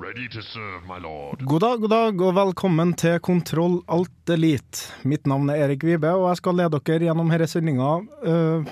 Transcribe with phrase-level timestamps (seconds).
[0.00, 1.42] Ready to serve, my lord.
[1.44, 4.86] God dag, god dag, og velkommen til Kontroll Alt Elite.
[5.04, 7.90] Mitt navn er Erik Vibe, og jeg skal lede dere gjennom denne sendinga.
[8.24, 8.70] Uh,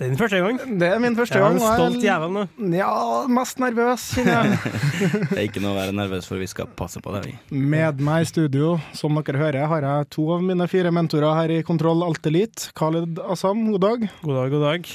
[0.00, 0.56] Det er din første gang.
[0.80, 1.58] det er min første gang.
[1.60, 2.46] Jeg er en stolt jævel nå.
[2.72, 2.88] Ja,
[3.28, 4.72] mest nervøs, kjenner jeg.
[5.34, 7.36] Det er ikke noe å være nervøs for, vi skal passe på det, vi.
[7.76, 11.52] Med meg i studio, som dere hører, har jeg to av mine fire mentorer her
[11.58, 12.72] i Kontroll Alt Elite.
[12.72, 14.08] Khaled Assam, god dag.
[14.24, 14.94] God dag, god dag.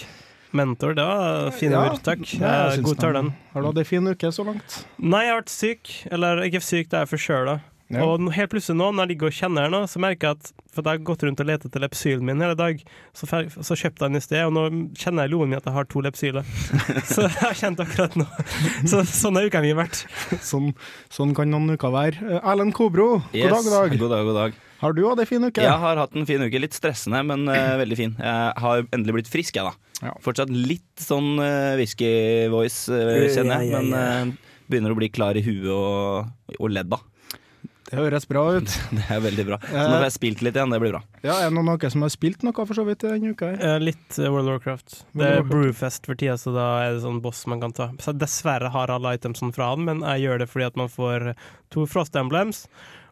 [0.56, 2.24] Mentor, det var fine Ja, ord, takk.
[2.40, 3.34] ja, jeg Jeg godtar den.
[3.54, 4.82] Har du hatt ei en fin uke så langt?
[4.98, 5.96] Nei, jeg har vært syk.
[6.16, 7.60] Eller ikke syk, det er forkjøla.
[7.94, 8.02] Ja.
[8.02, 10.48] Og helt plutselig nå, når jeg ligger og kjenner her nå, så merker jeg at
[10.74, 12.80] For jeg har gått rundt og lett etter lepsylen min hele dag,
[13.14, 14.64] så, så kjøpte jeg den i sted, og nå
[14.98, 16.50] kjenner jeg i loen min at jeg har to lepsyler.
[17.14, 18.26] så jeg har kjent akkurat nå.
[18.90, 20.02] Så sånn har uka mi vært.
[20.44, 20.74] Sånn,
[21.14, 22.26] sånn kan noen uker være.
[22.26, 24.00] Eh, Erlend Kobro, god Yes, dag, god dag.
[24.02, 24.58] God dag, god dag.
[24.82, 25.64] Har du hatt ei en fin uke?
[25.64, 26.62] Jeg har hatt en fin uke.
[26.62, 28.16] Litt stressende, men uh, veldig fin.
[28.20, 29.96] Jeg har endelig blitt frisk, jeg, da.
[30.04, 30.14] Ja.
[30.24, 35.12] Fortsatt litt sånn uh, whisky-voice, uh, kjenner jeg, Ja, ja, men eh, begynner å bli
[35.14, 37.00] klar i huet og, og ledda.
[37.86, 38.72] Det høres bra ut.
[38.98, 39.60] Det er veldig bra.
[39.62, 41.02] Så nå har jeg spilt litt igjen, det blir bra.
[41.22, 43.52] Ja, Er det noen som har spilt noe for så vidt denne uka?
[43.54, 44.98] Eh, Litt World of Warcraft.
[45.14, 45.46] Det er.
[45.46, 47.92] Brewfest for tida, så da er det sånn boss man kan ta.
[48.02, 51.32] Så dessverre har alle itemsene fra han, men jeg gjør det fordi at man får
[51.76, 52.66] to Frost Emblems,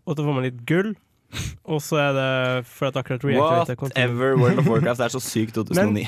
[0.07, 0.95] og så får man litt gull.
[1.73, 3.77] Og så er det for at akkurat reactivate.
[3.81, 6.03] Whatever World of Warcraft er så sykt 2009.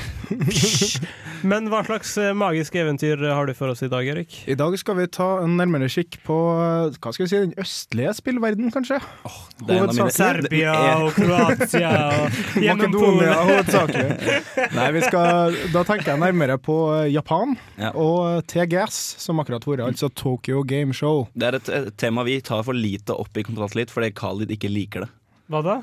[1.50, 4.36] Men hva slags eh, magiske eventyr har du for oss i dag, Erik?
[4.50, 7.54] I dag skal vi ta en nærmere kikk på eh, hva skal vi si, den
[7.62, 8.98] østlige spillverden, kanskje.
[9.62, 11.92] det er en av mine- Serbia er- og Kroatia
[12.24, 14.40] og Makedonia hovedsakelig.
[14.76, 17.92] Nei, vi skal, da tenker jeg nærmere på eh, Japan Ja.
[17.94, 21.28] og TGS, som akkurat har vært, altså Tokyo Game Show.
[21.36, 24.52] Det er et, et tema vi tar for lite opp i kontrast litt, fordi Khalid
[24.56, 25.12] ikke liker det.
[25.52, 25.76] Hva da?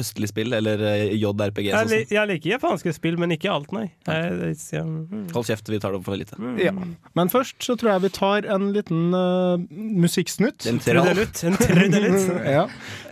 [0.00, 1.70] Østlig spill, eller eh, JRPG.
[1.70, 1.92] Jeg, Sånn.
[1.92, 3.86] li jeg liker japanske spill, men ikke alt, nei.
[4.08, 5.30] Jeg, jeg, mm.
[5.32, 6.36] Hold kjeft, vi tar det opp for lite.
[6.60, 6.74] Ja.
[7.16, 9.62] Men først så tror jeg vi tar en liten uh,
[10.04, 10.68] musikksnutt.
[10.68, 10.80] En.
[10.84, 11.44] Trudelutt.
[11.48, 12.32] En trudelutt.
[12.50, 12.64] Ja.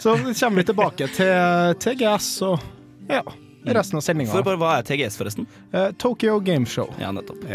[0.02, 2.64] Så kommer vi tilbake til TGS og
[3.08, 3.22] ja,
[3.76, 4.42] resten av sendinga.
[4.42, 5.48] Hva er TGS, forresten?
[6.00, 6.90] Tokyo Game Show.
[7.00, 7.46] Ja, nettopp.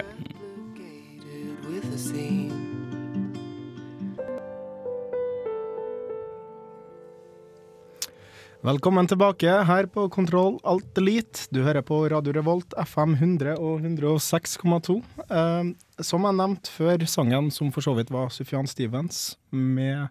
[8.63, 11.49] Velkommen tilbake her på Kontroll Alt Elite.
[11.51, 14.95] Du hører på Radio Revolt FM 100 og 106,2.
[15.27, 20.07] Eh, som jeg nevnte før, sangen som for så vidt var Sufjan Stevens med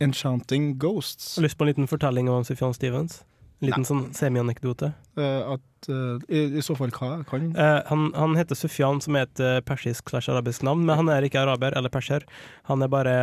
[0.00, 1.36] 'Enchanting Ghosts'.
[1.36, 3.20] Har lyst på en liten fortelling om Sufjan Stevens?
[3.56, 4.90] En liten sånn semianekdote.
[5.16, 9.16] Uh, at, uh, i, I så fall hva kan uh, han, han heter Sufjan, som
[9.16, 12.26] er et eh, persisk slash arabisk navn, men han er ikke araber eller perser.
[12.68, 13.16] Han er bare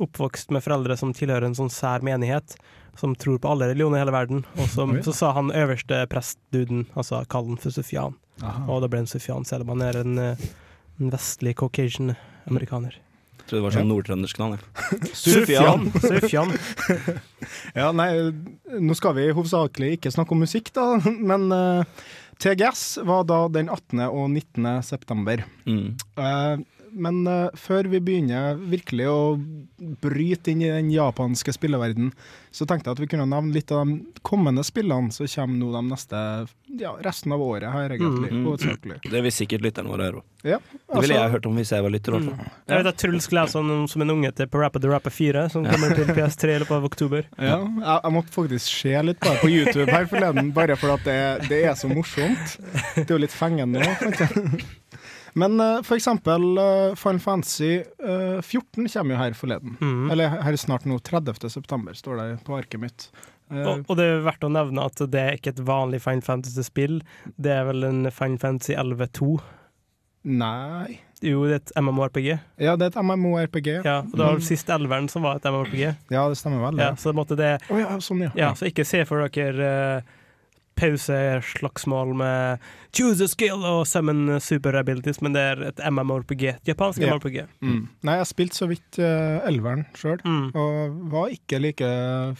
[0.00, 2.54] oppvokst med foreldre som tilhører en sånn sær menighet,
[3.00, 4.46] som tror på alle religioner i hele verden.
[4.60, 8.14] Og som, så sa han øverste prestduden, altså kall han for Sufjan.
[8.40, 8.64] Aha.
[8.70, 12.14] Og da ble han Sufjan, selv om han er en, en vestlig caucasian
[12.46, 12.94] amerikaner.
[13.40, 14.58] Jeg trodde det var sånn nordtrøndersk navn.
[15.24, 15.90] Sufjan!
[16.04, 16.56] Sufjan.
[17.74, 18.10] Ja, nei,
[18.78, 22.02] nå skal vi hovedsakelig ikke snakke om musikk, da, men uh,
[22.40, 24.02] TGS var da den 18.
[24.06, 24.68] og 19.
[24.86, 25.42] september.
[25.64, 25.96] Mm.
[26.20, 26.62] Eh,
[26.92, 29.20] men eh, før vi begynner virkelig å
[30.02, 32.12] bryte inn i den japanske spilleverdenen,
[32.50, 35.70] så tenkte jeg at vi kunne nevne litt av de kommende spillene som kommer nå
[35.76, 36.22] de neste
[36.80, 38.32] ja, resten av året her, egentlig.
[38.32, 39.10] Mm -hmm.
[39.10, 40.22] Det vil sikkert lytterne våre høre.
[40.42, 42.12] Ja, Det ville altså- jeg hørt om hvis jeg var lytter.
[42.12, 42.38] Mm.
[42.66, 45.94] Jeg vet at Truls om som en unge til Parappa the Rapper 4, som kommer
[45.94, 47.24] til PS3 i løpet av oktober.
[47.38, 51.48] Ja, jeg, jeg måtte faktisk se litt på på YouTube her forleden, bare fordi det,
[51.48, 52.58] det er så morsomt.
[52.94, 54.64] Det er jo litt fengende òg.
[55.38, 59.76] Men uh, for eksempel uh, Final Fantasy uh, 14 kommer jo her forleden.
[59.80, 60.08] Mm.
[60.10, 61.50] Eller her snart nå, 30.
[61.50, 63.10] september, står det på arket mitt.
[63.50, 66.24] Eh, Og, og det er verdt å nevne at det er ikke et vanlig Final
[66.26, 67.00] Fantasy-spill.
[67.36, 69.38] Det er vel en Final Fantasy 11-2.
[70.30, 72.28] nei Jo, det er et MMORPG.
[72.60, 73.70] Ja, det er et MMO-RPG.
[73.84, 74.00] Ja.
[74.04, 74.46] Og det var mm.
[74.46, 75.82] sist elveren som var et MMORPG.
[76.14, 76.80] ja, det stemmer vel.
[76.80, 78.54] Ja, så det oh, ja, sånn, ja.
[78.56, 80.02] Så ikke se for dere
[80.80, 82.58] pauseslagsmål med
[82.96, 86.42] choose a skill og summon super abilities, men det er et MMORPG.
[86.54, 87.12] et Japansk yeah.
[87.12, 87.42] MMORPG.
[87.62, 87.82] Mm.
[88.06, 90.50] Nei, jeg spilte så vidt uh, elveren sjøl, Mm.
[90.54, 91.90] og var ikke like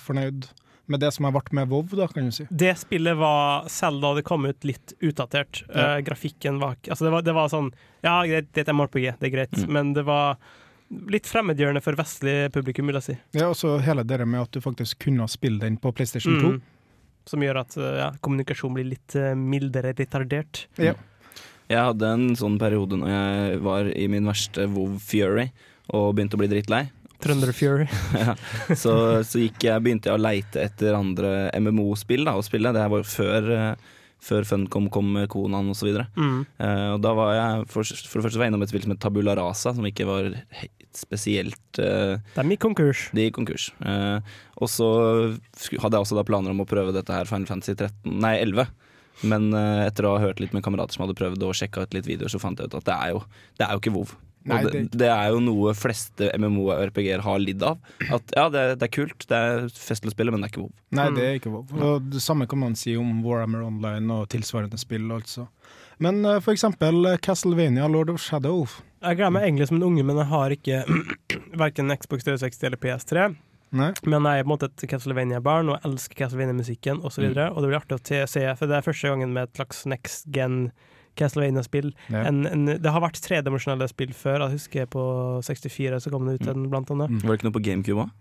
[0.00, 0.48] fornøyd
[0.90, 2.46] med det som har vært med WoW, da, kan du si.
[2.50, 5.62] Det spillet var, selv da det kom ut, litt utdatert.
[5.70, 5.98] Ja.
[5.98, 7.70] Uh, grafikken var ikke Altså, det var, det var sånn
[8.02, 9.70] Ja, greit, det er et MMORPG, det er greit, Mm.
[9.76, 10.38] men det var
[10.90, 13.14] litt fremmedgjørende for vestlig publikum, vil jeg si.
[13.38, 16.48] Ja, og så hele det med at du faktisk kunne spille den på PlayStation 2.
[16.56, 16.62] Mm.
[17.28, 20.64] Som gjør at eh, ja, kommunikasjon blir litt eh, mildere retardert.
[20.80, 20.94] Ja.
[21.70, 25.50] Jeg hadde en sånn periode når jeg var i min verste Vov Fury
[25.94, 26.84] og begynte å bli drittlei.
[27.20, 27.86] Trønder Fury.
[28.16, 28.34] ja.
[28.74, 28.94] så,
[29.26, 32.72] så gikk jeg, begynte jeg å leite etter andre MMO-spill å spille.
[32.74, 33.90] Det her var jo før, eh,
[34.24, 35.94] før Funcom kom med Konan osv.
[36.16, 36.42] Mm.
[36.60, 38.94] Eh, og da var jeg for, for det første var jeg innom et spill som
[38.94, 40.30] het Tabula Rasa, som ikke var
[40.96, 43.08] spesielt eh, De gikk konkurs.
[43.16, 43.70] De gikk konkurs.
[43.80, 44.90] Eh, og så
[45.80, 48.70] hadde jeg også da planer om å prøve dette her Final Fantasy 13, nei 11.
[49.30, 51.96] Men eh, etter å ha hørt litt med kamerater som hadde prøvd og sjekka ut
[51.96, 53.24] litt videoer, så fant jeg ut at det er jo,
[53.60, 54.14] det er jo ikke WoW.
[54.48, 57.78] Nei, og det, det- er jo noe fleste MMO-RPG-er har lidd av.
[58.10, 60.62] At ja, det, det er kult, det er festlig å spille, men det er ikke
[60.64, 60.72] WoW.
[60.96, 61.14] Nei, Mm.
[61.18, 61.66] det er ikke WoW.
[61.90, 65.48] Og det samme kan man si om Warhammer Online og tilsvarende spill, altså.
[66.00, 68.64] Men uh, for eksempel eh, Castlevania Lord of Shadow.
[69.04, 70.80] Jeg gleder meg egentlig som en unge, men jeg har ikke
[71.60, 73.28] verken Xbox 360 eller PS3.
[73.76, 73.90] Nei?
[74.08, 77.28] Men jeg er på en måte et Castlevania-barn og elsker Castlevania-musikken osv.
[77.28, 77.52] Og, Mm.
[77.54, 80.26] og det blir artig å se, for det er første gangen med et slags next
[80.34, 80.72] gen
[81.18, 81.92] Castlevania-spill.
[82.12, 82.24] Ja.
[82.28, 84.46] En, en, det har vært tredimensjonale spill før.
[84.46, 85.04] Jeg husker på
[85.46, 87.12] 64 så kom det ut en, blant annet.
[87.12, 87.22] Mm.
[87.24, 88.12] Var det ikke noe på GameCube òg?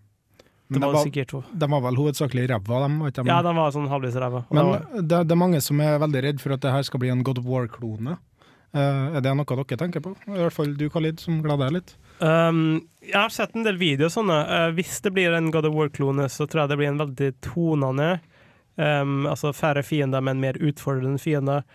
[0.70, 2.98] Det Men de var var, de var vel hovedsakelig ræva, de?
[3.10, 3.30] ikke de?
[3.32, 4.44] Ja, de var sånn halvvis ræva.
[4.52, 6.84] Men det var- det, det er mange som er veldig redd for at det her
[6.86, 8.20] skal bli en God of War-klone.
[8.70, 10.14] Uh, er det noe dere tenker på?
[10.30, 11.96] I hvert fall du, Khalid, som gleder deg litt.
[12.22, 14.38] Um, jeg har sett en del videoer sånne.
[14.46, 17.32] Uh, hvis det blir en God of War-klone, så tror jeg det blir en veldig
[17.42, 18.12] tonende
[18.80, 21.66] um, Altså færre fiender, men mer utfordrende fiender.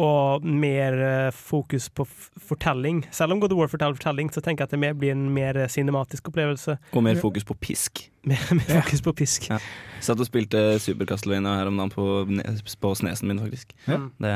[0.00, 3.04] Og mer uh, fokus på f fortelling.
[3.14, 5.28] Selv om God of War forteller fortelling, så tenker jeg at det mer blir en
[5.34, 6.76] mer eh, cinematisk opplevelse.
[6.92, 8.10] Og mer fokus på pisk.
[8.30, 8.80] mer, mer ja.
[8.80, 9.48] fokus på pisk.
[9.50, 9.58] Ja.
[10.04, 12.06] Satt og spilte Super Castlevania her om dagen på,
[12.80, 13.72] på snesen min, faktisk.
[13.88, 14.00] Ja.
[14.20, 14.34] Det,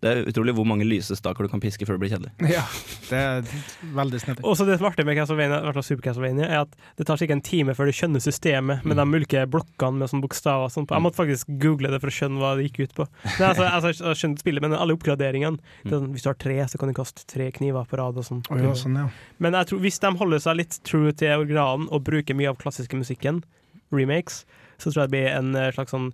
[0.00, 2.30] det er utrolig hvor mange lysestaker du kan piske før det blir kjedelig.
[2.48, 2.62] Ja,
[3.10, 3.50] det er
[3.98, 4.44] veldig snedig.
[4.48, 7.28] Og så det som er artig med Castlevania, Super Castlevania, er at det tar ca.
[7.34, 10.70] en time før du skjønner systemet med de ulike blokkene med sånne bokstaver.
[10.70, 10.86] og Sånn.
[10.88, 10.96] på.
[10.96, 13.08] Jeg måtte faktisk google det for å skjønne hva det gikk ut på.
[13.26, 16.32] Nei, altså, altså, jeg har skjønt spillet, men alle oppgraderingene det er sånn, Hvis du
[16.32, 18.40] har tre, så kan du kaste tre kniver på rad og sånn.
[18.48, 19.08] Oh, ja, sånn, ja.
[19.38, 22.60] Men jeg tror, hvis de holder seg litt true til originalen og bruker mye av
[22.62, 23.44] klassiske musikken,
[23.92, 24.46] remakes,
[24.80, 26.12] så tror jeg det blir en eh, slags sånn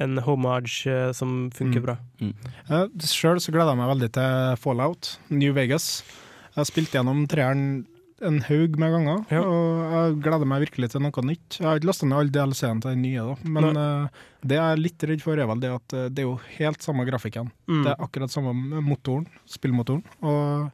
[0.00, 1.84] en homage eh, som funker Mm.
[1.86, 1.96] bra.
[2.70, 6.02] Uh, Sjøl så gleder jeg meg veldig til Fallout, New Vegas.
[6.54, 7.86] Jeg har spilt gjennom treeren
[8.22, 9.40] en haug med ganger, Ja.
[9.40, 11.56] og jeg gleder meg virkelig til noe nytt.
[11.60, 13.36] Jeg har ikke lasta ned alle DLC-ene til den nye, da.
[13.48, 14.08] men uh,
[14.44, 16.82] det jeg er litt redd for, er vel det at uh, det er jo helt
[16.84, 17.48] samme grafikken.
[17.66, 17.80] Mm.
[17.86, 18.52] Det er akkurat samme
[18.84, 20.04] motoren, spillmotoren.
[20.20, 20.68] Og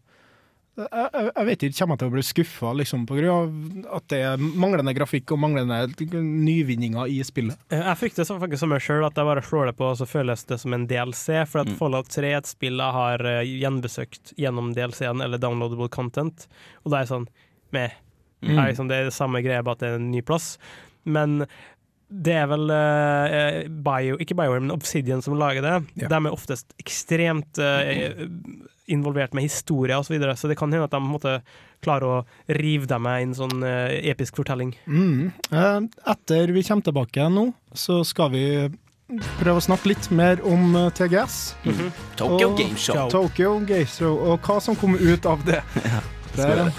[0.77, 4.43] jeg, jeg, vet ikke, kommer jeg til å bli skuffa liksom, av at det er
[4.43, 5.79] manglende grafikk og manglende
[6.21, 7.57] nyvinninger i spillet?
[7.73, 9.97] Eh, Jeg frykter så faktisk som meg sjøl at jeg bare slår det på, og
[10.01, 11.43] så føles det som en DLC.
[11.49, 11.77] For at Mm.
[11.81, 16.47] Fallout 3 er et spill jeg har eh, gjenbesøkt gjennom DLC-en eller downloadable content,
[16.85, 17.29] og da er jeg sånn
[17.73, 17.97] meh.
[18.43, 18.49] Mm.
[18.53, 20.59] Det er liksom det er det samme greia, bare at det er en ny plass.
[21.07, 21.47] Men
[22.09, 25.77] det er vel uh, Bio, ikke BioWare, men Obsidian som lager det.
[26.05, 26.11] Ja.
[26.13, 28.23] De er oftest ekstremt uh,
[28.87, 31.33] involvert med historie osv., så, videre, så det kan hende at de måtte
[31.85, 32.21] klare å
[32.55, 34.71] rive dem med i en sånn uh, episk fortelling.
[34.87, 35.33] Mm.
[35.51, 35.79] Eh,
[36.13, 38.45] Etter vi kommer tilbake nå, så skal vi
[39.41, 41.41] prøve å snakke litt mer om TGS.
[42.19, 43.11] Tokyo Og- Game Show.
[43.11, 45.61] Tokyo Game Show, og hva som kommer ut av det.
[45.91, 46.01] ja,
[46.39, 46.71] det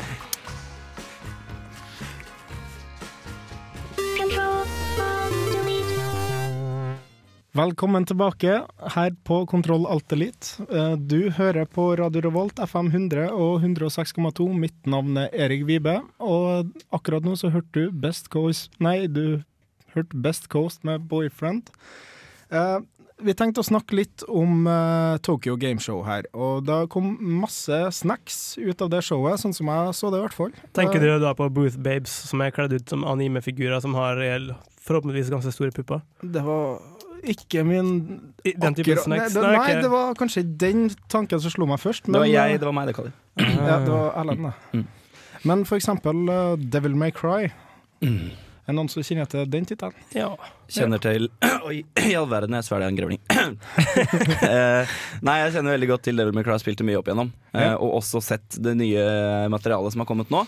[7.57, 8.59] Velkommen tilbake
[8.93, 10.61] her på Kontroll Alt Elite.
[10.69, 14.45] Eh, Du hører på Radio Revolt FM 100 og 106,2.
[14.53, 19.41] Mitt navn er Erik Vibe, og akkurat nå så hørte du Best Coast Nei, du
[19.95, 21.71] hørte Best Coast med Boyfriend.
[22.51, 22.77] Eh,
[23.25, 27.79] vi tenkte å snakke litt om eh, Tokyo Game Show her, og det kom masse
[27.97, 30.53] snacks ut av det showet, sånn som jeg så det i hvert fall.
[30.77, 34.21] Tenker du da på Booth Babes, som er kledd ut som animefigurer som har
[34.85, 36.05] forhåpentligvis ganske store pupper?
[36.21, 36.77] Det var
[37.33, 37.91] ikke min
[38.43, 39.35] Den typen snacks?
[39.35, 42.07] Nei, det, Nei, det var kanskje den tanken som slo meg først.
[42.09, 43.13] Det var jeg, eh, det var meg, det, Kalle.
[43.37, 44.53] Ja, det var Erlend, da.
[44.73, 44.85] Mm.
[45.47, 47.49] Men for eksempel uh, Devil May Cry.
[48.03, 48.31] Mm.
[48.67, 49.95] Er det noen som kjenner til den tittelen?
[50.11, 50.31] Ja.
[50.67, 51.29] Kjenner til
[51.69, 53.21] Oi, i all verden, jeg svelger en grevling.
[54.47, 57.29] Eh, nei, jeg kjenner veldig godt til Devil May Cry, spilte mye opp igjennom.
[57.55, 57.73] eh.
[57.75, 59.03] Og også sett det nye
[59.51, 60.43] materialet som har kommet nå.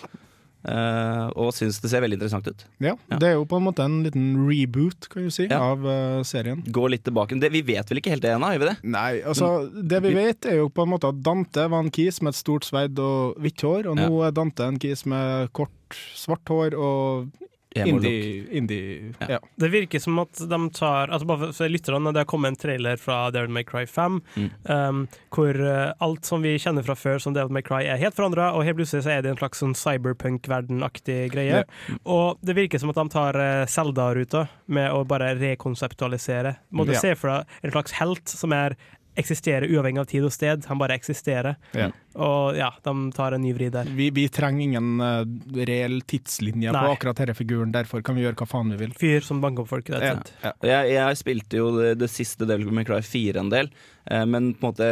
[0.68, 2.66] Eh, og syns det ser veldig interessant ut.
[2.84, 3.18] Ja, Ja.
[3.22, 5.60] Det er jo på en måte en liten reboot, kan du si, Ja.
[5.72, 6.63] av uh, serien.
[6.68, 7.39] Gå litt tilbake.
[7.39, 8.78] Det, vi vet vel ikke helt det ennå, gjør vi det?
[8.84, 12.22] Nei, altså Det vi vet, er jo på en måte at Dante var en kis
[12.22, 15.72] med et stort sverd og hvitt hår, og nå er Dante en kis med kort,
[16.16, 17.30] svart hår og.
[17.76, 19.28] Indie, indie Ja.
[19.30, 19.40] ja.
[19.62, 22.98] Det virker som at de tar altså bare for lytterne, Det har kommet en trailer
[22.98, 24.50] fra Devil May Cry 5, Mm.
[24.66, 28.16] um, hvor eh, alt som vi kjenner fra før som Devil May Cry, er helt
[28.16, 31.64] forandra, og helt plutselig så er det en slags sånn cyberpunk-verden-aktig greie.
[32.06, 36.56] Og det virker som at de tar uh, Zelda-ruta med å bare rekonseptualisere.
[36.74, 37.00] Måtte Ja.
[37.00, 38.76] se for deg en slags helt som er
[39.20, 40.66] eksisterer uavhengig av tid og sted.
[40.70, 41.60] Han bare eksisterer.
[41.78, 41.92] Ja.
[42.18, 43.90] Og ja, de tar en ny vri der.
[43.96, 45.22] Vi, vi trenger ingen uh,
[45.68, 46.82] reell tidslinje Nei.
[46.82, 48.96] på akkurat denne figuren, derfor kan vi gjøre hva faen vi vil.
[48.98, 49.88] Fyr som banker opp folk.
[49.92, 50.16] Det Ja.
[50.42, 50.54] Ja.
[50.66, 53.70] Jeg, jeg spilte jo det, det siste Devil May Cry 4 en del,
[54.10, 54.90] eh, men på en måte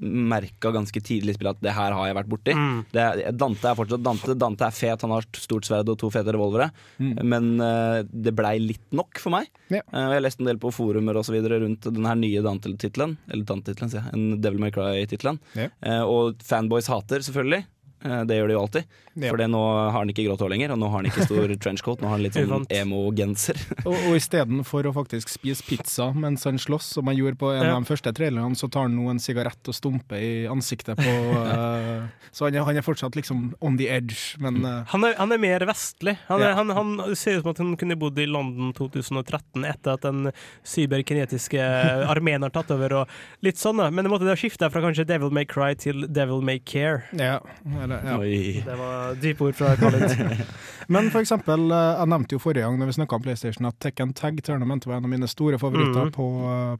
[0.00, 2.54] merka ganske tidlig i spillet at det her har jeg vært borti.
[2.56, 2.78] Mm.
[2.94, 3.08] Det
[3.42, 4.38] Dante er fortsatt Dante.
[4.38, 6.70] Dante er fet, han har stort sverd og to fete revolvere.
[7.02, 7.12] Mm.
[7.26, 9.50] Men eh, det blei litt nok for meg.
[9.66, 9.82] Ja.
[9.82, 12.44] Eh, jeg har lest en del på forumer og så videre rundt den her nye
[12.46, 13.18] Dante-tittelen.
[13.32, 14.14] Eller Dante-tittelen, sier jeg.
[14.18, 15.38] En Devil May Cry-tittelen.
[15.58, 15.68] Ja.
[15.86, 17.64] Eh, og fanboys hater, selvfølgelig.
[18.04, 18.84] Eh, det gjør de jo alltid.
[19.14, 19.28] Ja.
[19.28, 22.00] For nå har han ikke grått hår lenger, og nå har han ikke stor trenchcoat.
[22.00, 23.58] Nå har han litt sånn emo-genser.
[23.88, 27.62] Og, og istedenfor å faktisk spise pizza mens han slåss, som han gjorde på en
[27.66, 27.74] Ja.
[27.76, 31.12] av de første trailerne, så tar han nå en sigarett og stumper i ansiktet på
[31.36, 35.14] uh, Så han er, han er fortsatt liksom on the edge, men uh, Han er,
[35.18, 36.16] han er mer vestlig.
[36.30, 36.54] Han, er, Ja.
[36.62, 40.30] han, han ser ut som at han kunne bodd i London 2013 etter at den
[40.64, 41.60] cyberkinetiske
[42.08, 42.94] armeen har tatt over.
[43.02, 43.90] og litt sånn da.
[43.92, 47.02] Men det måtte da skifte fra kanskje Devil May Cry til Devil May Care.
[47.12, 47.38] ja,
[47.82, 48.18] eller, ja.
[48.18, 48.62] Oi.
[48.66, 50.44] Det var dype ord fra Khalid.
[50.94, 53.78] Men for eksempel, eh, jeg nevnte jo forrige gang når vi snakka om PlayStation at
[53.82, 56.16] Tekken Tag Tournament var en av mine store favoritter mm.
[56.16, 56.26] på,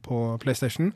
[0.05, 0.91] på PlayStation.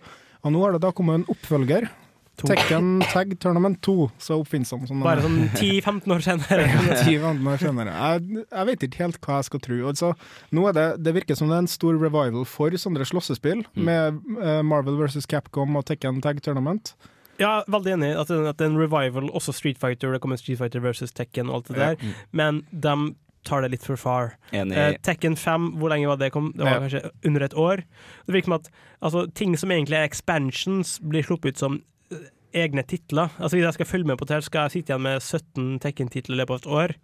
[0.45, 1.89] Og nå har det da kommet en oppfølger.
[2.37, 2.45] To.
[2.51, 6.67] Tekken Tag Tournament 2, så oppfinnsom som Bare sånn 10-15 år senere.
[7.01, 7.95] Ti måneder senere.
[7.97, 9.77] Jeg, jeg vet ikke helt hva jeg skal tro.
[9.89, 10.11] Altså,
[10.53, 13.83] nå er det, det virker som det er en stor revival for sånne slåssespill, Mm.
[13.87, 15.25] med uh, Marvel vs.
[15.29, 16.93] Capcom og Tekken Tag Tournament.
[17.39, 20.21] Ja, veldig enig i at, det- at det er en revival, også Street Fighter, det
[20.21, 21.89] kommer Street Fighter versus Tekken og alt det Ja.
[21.89, 22.13] der, Mm.
[22.31, 23.15] men de
[23.45, 24.33] tar det litt for far.
[24.51, 26.51] Eh, Tekken 5, hvor lenge var det kom?
[26.51, 26.79] Det var Ja.
[26.79, 27.77] kanskje under et år.
[28.25, 28.69] Det virker som at
[29.01, 32.17] altså, ting som egentlig er expansions, blir sluppet ut som eh,
[32.53, 33.29] egne titler.
[33.39, 36.35] Altså Hvis jeg skal følge med på det, skal jeg sitte igjen med 17 Tekken-titler
[36.35, 36.95] i løpet av et år.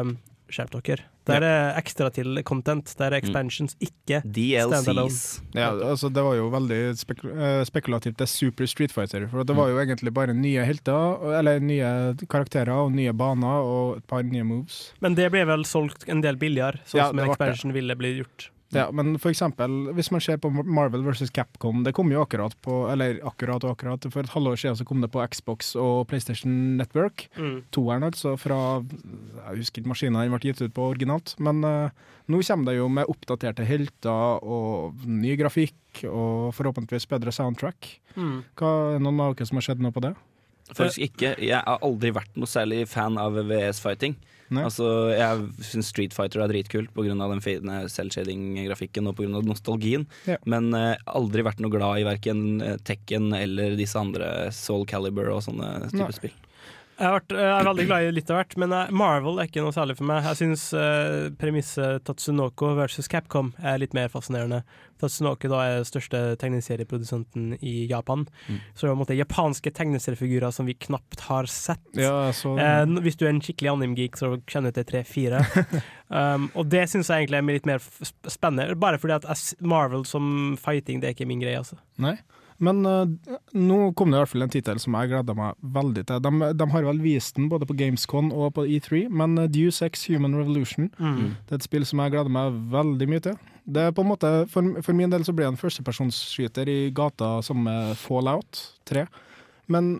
[0.00, 0.18] Um,
[0.50, 1.04] Skjerp dere.
[1.30, 2.90] Der er ekstra til content.
[2.98, 5.14] Der er expansions, ikke standalone.
[5.54, 9.28] Ja, altså Det var jo veldig spek eh, spekulativt, det er Super Street Fighter.
[9.30, 11.92] For det var jo egentlig bare nye helter, eller nye
[12.28, 14.92] karakterer og nye baner og et par nye moves.
[15.00, 17.52] Men det ble vel solgt en del billigere, sånn Ja, som en expansion det.
[17.54, 18.50] expansion ville bli gjort.
[18.70, 21.32] Ja, men for eksempel, hvis man ser på Marvel vs.
[21.34, 24.86] Capcom, det kom jo akkurat på Eller akkurat og akkurat, for et halvår siden så
[24.86, 27.26] kom det på Xbox og PlayStation Network.
[27.36, 27.64] Mm.
[27.74, 31.90] Toeren, altså, fra Jeg husker ikke maskinen den ble gitt ut på originalt, men uh,
[32.30, 37.96] nå kommer det jo med oppdaterte helter og ny grafikk og forhåpentligvis bedre soundtrack.
[38.14, 38.42] Mm.
[38.54, 40.14] Hva er noen av dere som har sett noe på det?
[40.70, 41.34] Faktisk ikke.
[41.42, 44.14] Jeg har aldri vært noe særlig fan av VS-fighting.
[44.58, 47.14] Altså, Jeg syns Street Fighter er dritkult pga.
[47.14, 49.42] den fine selvshading-grafikken og pga.
[49.46, 50.06] nostalgien.
[50.26, 50.36] Ja.
[50.44, 55.30] Men eh, aldri vært noe glad i verken eh, Tekken eller disse andre Soul Caliber
[55.30, 56.34] og sånne typer spill.
[57.00, 59.48] Jeg, har vært, jeg er veldig glad i litt av hvert, men eh, Marvel er
[59.48, 60.26] ikke noe særlig for meg.
[60.28, 64.58] Jeg syns uh, premisset Tatsunoko versus Capcom er litt mer fascinerende.
[65.00, 68.26] Tatsunoko da er den største tegneserieprodusenten i Japan.
[68.50, 68.58] Mm.
[68.74, 71.80] Så det er på en måte japanske tegneseriefigurer som vi knapt har sett.
[71.96, 75.40] Ja, så Eh, hvis du er en skikkelig anime-geek, så kjenner du til tre-fire.
[76.12, 77.80] um, og det syns jeg egentlig er litt mer
[78.28, 81.60] spennende, bare fordi at Marvel som fighting, det er ikke min greie.
[81.62, 81.80] altså.
[82.02, 82.18] Nei.
[82.60, 86.04] Men uh, nå kom det i hvert fall en tittel som jeg gleder meg veldig
[86.08, 86.20] til.
[86.26, 89.80] De, de har vel vist den både på Gamescon og på E3, men uh, Deus
[89.86, 91.34] Ex Human Revolution Mm.
[91.46, 93.36] Det er et spill som jeg gleder meg veldig mye til.
[93.70, 96.78] Det er på en måte, For, for min del så blir det en førstepersonsskyter i
[96.94, 99.06] gata som med Fallout 3,
[99.72, 99.92] men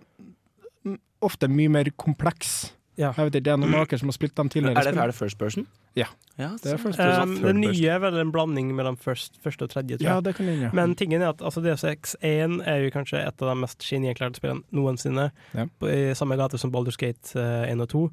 [0.84, 2.72] mm, ofte mye mer kompleks.
[3.00, 3.10] Ja.
[3.16, 5.10] Jeg vet ikke, Det er noen maker som har spilt dem tidligere Er det, er
[5.10, 5.66] det first person?
[5.96, 6.06] Ja.
[6.38, 7.32] ja Det er first person.
[7.38, 10.34] Um, det nye er vel en blanding mellom først, første og tredje, tror Ja, det
[10.36, 10.70] kan jeg, ja.
[10.76, 14.40] Men tingen er at altså, DSX 1 er jo kanskje et av de mest genierklærte
[14.42, 15.30] spillene noensinne.
[15.56, 15.66] Ja.
[15.80, 18.04] På, I samme gate som Baldur's Gate uh, 1 og 2.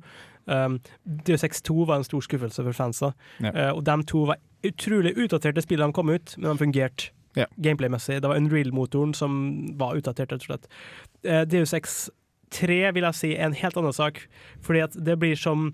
[0.48, 0.80] Um,
[1.28, 3.12] DSX 2 var en stor skuffelse for fansa.
[3.44, 3.52] Ja.
[3.52, 7.12] uh, og de to var utrolig utdaterte spill da de kom ut, men de fungerte
[7.38, 7.46] Ja.
[7.62, 8.22] gameplay-messig.
[8.22, 10.72] Det var Unreal-motoren som var utdatert, rett og slett.
[11.28, 12.10] Uh, DSX
[12.52, 14.22] 3 vil jeg si er en helt annen sak,
[14.64, 15.74] fordi at det blir som,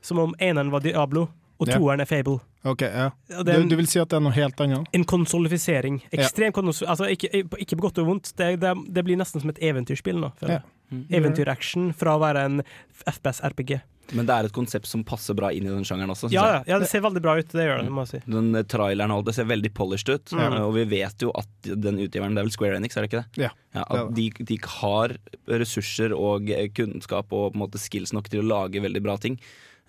[0.00, 1.28] som om eneren var Diablo,
[1.62, 1.76] og Ja.
[1.78, 2.40] toeren er Fable.
[2.64, 3.10] Ok, ja.
[3.42, 4.86] Du, du vil si at det er noe helt annet?
[4.94, 6.00] en konsolifisering.
[6.12, 8.32] Ekstrem konsolifisering Altså, ikke, ikke på godt og vondt.
[8.38, 10.32] Det, det, det blir nesten som et eventyrspill nå.
[10.40, 10.62] føler jeg.
[10.92, 11.04] Mm.
[11.10, 12.62] Eventyraction fra å være en
[13.06, 13.80] FPS-RPG.
[14.12, 16.28] Men det er et konsept som passer bra inn i den sjangeren også.
[16.32, 17.48] Ja, ja, ja, det ser veldig bra ut.
[17.52, 18.20] Det gjør det, må jeg si.
[18.34, 20.34] Den eh, traileren og alt, det ser veldig polished ut.
[20.36, 20.48] Ja.
[20.50, 21.48] eh, Og vi vet jo at
[21.86, 23.44] den utgiveren, det er vel Square Enix, er det ikke det?
[23.46, 23.50] Ja.
[23.72, 25.16] Ja, at de, de har
[25.48, 29.16] ressurser og eh, kunnskap og på en måte skills nok til å lage veldig bra
[29.22, 29.38] ting.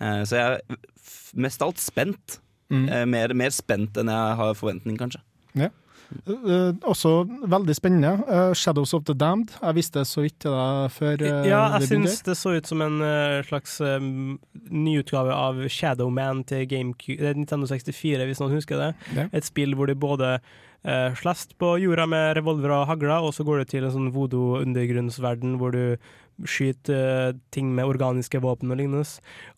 [0.00, 0.80] Eh, så jeg er
[1.36, 2.38] mest av alt spent.
[2.72, 2.86] Mm.
[2.88, 5.20] Eh, mer, mer spent enn jeg har forventning, kanskje.
[6.24, 7.12] Eh, også
[7.50, 8.12] veldig spennende.
[8.28, 9.54] Uh, Shadows of the Damned.
[9.60, 13.00] Jeg visste så vidt deg før Uh, Ja, jeg syns det så ut som en
[13.46, 14.36] slags um,
[14.70, 18.90] nyutgave av Shadowman til GameCube, eh, Nintendo 64, hvis noen husker det.
[19.16, 19.26] Ja.
[19.32, 23.46] Et spill hvor du både uh, slåss på jorda med revolver og hagler, og så
[23.46, 25.96] går du til en sånn voodoo-undergrunnsverden hvor du
[26.50, 29.06] skyter ting med organiske våpen og lignende.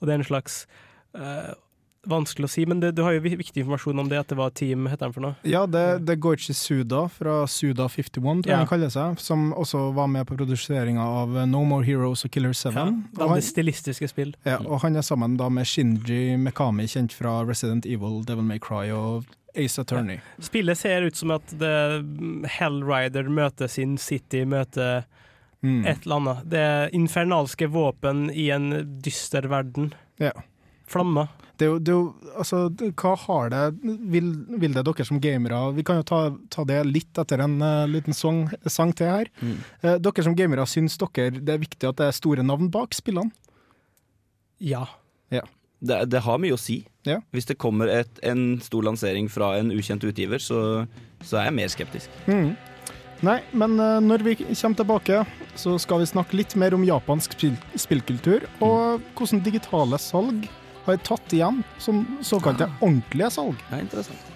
[0.00, 0.65] Og det er en slags
[2.06, 4.50] Vanskelig å si, men det, du har jo viktig informasjon om det, at det var
[4.54, 5.34] Team heter de for noe?
[5.42, 8.56] Ja, det, det Goichi Suda fra Suda51, tror jeg Ja.
[8.62, 12.52] han kaller seg, som også var med på produseringa av No More Heroes og Killer
[12.54, 12.70] 7.
[12.72, 12.84] Ja,
[13.18, 14.34] Veldig det stilistiske spill.
[14.46, 18.58] ja, og han er sammen da med Shinji Mekami, kjent fra Resident Evil, Devil May
[18.62, 19.25] Cry og
[19.56, 20.18] Ace Attorney.
[20.38, 25.04] Spillet ser ut som at Hell Hellrider møter Sin City, møter
[25.64, 25.86] Mm.
[25.88, 26.42] et eller annet.
[26.52, 29.88] Det er infernalske våpen i en dyster verden.
[30.20, 30.30] Ja.
[30.90, 31.33] Flammer.
[31.57, 32.59] Det er jo, det er jo altså,
[33.00, 33.62] hva har det
[34.12, 34.26] vil,
[34.61, 36.19] vil det dere som gamere Vi kan jo ta,
[36.52, 39.33] ta det litt etter en uh, liten sang, sang til her.
[39.40, 39.57] Mm.
[39.81, 42.95] Uh, dere som gamere, syns dere det er viktig at det er store navn bak
[42.97, 43.33] spillene?
[44.61, 44.85] Ja.
[45.81, 46.81] Det, det har mye å si.
[47.07, 47.21] Ja.
[47.35, 50.87] Hvis det kommer et, en stor lansering fra en ukjent utgiver, så,
[51.23, 52.21] så er jeg mer skeptisk.
[52.26, 52.55] Mm.
[53.25, 55.23] Nei, men eh, når vi kommer tilbake,
[55.57, 60.49] så skal vi snakke litt mer om japansk spill spillkultur, og hvordan digitale salg
[60.87, 63.61] har tatt igjen som såkalte ordentlige salg.
[63.69, 64.33] Det er interessant.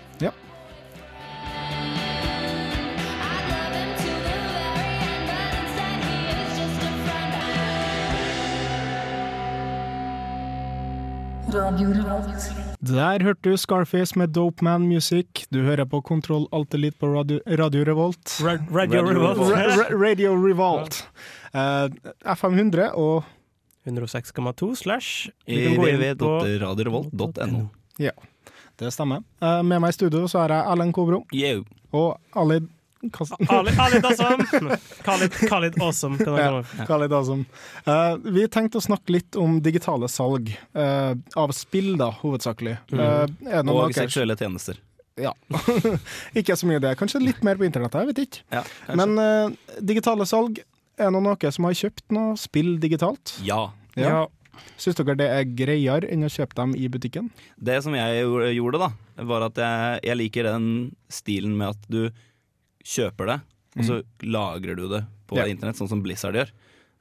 [11.51, 15.27] Der hørte du Scarface med Dope Man Music.
[15.51, 18.39] Du hører på Kontroll Alt Elite på Radio, Radio Revolt.
[18.45, 19.41] Ra Radio Radio Revolt.
[19.41, 19.91] Revolt.
[19.91, 21.09] Ra Radio Revolt.
[21.55, 21.91] Uh,
[22.23, 23.25] FM100 og
[23.87, 27.69] 106,2 slash www.radiorevolt.no.
[28.01, 28.13] Www.radiorevolt.no.
[28.81, 29.21] Det stemmer.
[29.45, 31.61] Eh, med meg i studio så er jeg Ellen Kobro Yeah.
[31.93, 32.69] og Ali Alid
[33.49, 34.45] Khalid, Khalid Awesome!
[35.05, 36.87] Khalid, Khalid Awesome, kan man kalle det.
[36.89, 37.43] Khalid Azam.
[37.89, 42.75] Eh, vi tenkte å snakke litt om digitale salg Uh, av spill, da, hovedsakelig.
[42.93, 44.77] Det noen Og dere- seksuelle tjenester.
[45.21, 45.33] Ja.
[46.39, 46.93] ikke så mye det.
[47.01, 48.41] Kanskje litt mer på internettet, jeg vet ikke.
[48.53, 48.63] Ja.
[48.97, 50.61] Men digitale salg,
[50.99, 53.39] er det noen som har kjøpt noe spill digitalt?
[53.45, 53.71] ja.
[53.97, 54.27] Ja.
[54.77, 57.31] Syns dere det er greiere enn å kjøpe dem i butikken?
[57.59, 58.25] Det som jeg
[58.57, 58.91] gjorde- da,
[59.25, 62.11] var at jeg, jeg liker den stilen med at du
[62.85, 63.41] kjøper det,
[63.79, 65.45] og så lagrer du det på Ja.
[65.47, 66.51] internett, sånn som Blizzard gjør.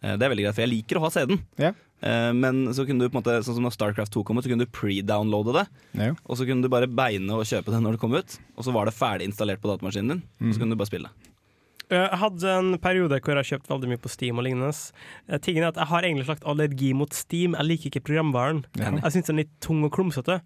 [0.04, 1.43] Eh, Det er veldig greit, for jeg liker å ha CD-en.
[1.58, 1.73] Ja.
[2.02, 4.43] Eh, Men så kunne du på en måte, sånn som når Starcraft 2 kom ut,
[4.45, 5.67] så kunne du pre-downloade det.
[5.99, 6.13] Ja.
[6.28, 8.39] Og så kunne du bare beine og kjøpe det når det kom ut.
[8.58, 11.10] Og så var det ferdig installert på datamaskinen din, og så kunne du bare spille.
[11.89, 14.69] Jeg hadde en periode hvor jeg har kjøpt veldig mye på Steam og lignende.
[15.28, 17.56] Eh, Tingen er at Jeg har egentlig slags allergi mot Steam.
[17.58, 18.63] Jeg liker ikke programvaren.
[18.78, 19.02] Enig.
[19.04, 20.39] Jeg syns den er litt tung og klumsete.